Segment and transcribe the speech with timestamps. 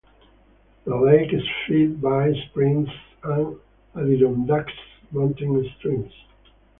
[0.83, 2.89] The lake is fed by springs
[3.21, 3.55] and
[3.95, 4.73] Adirondacks
[5.11, 6.11] mountain streams.